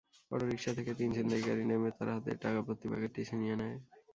[0.31, 3.77] Autorickshaw থেকে তিন ছিনতাইকারী নেমে তাঁর হাতে টাকাভর্তি প্যাকেটটি ছিনিয়ে নেয়।